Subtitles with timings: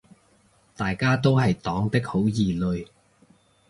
[0.75, 2.87] 大家都是黨的好兒女